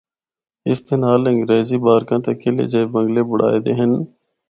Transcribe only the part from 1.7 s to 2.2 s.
بارکاں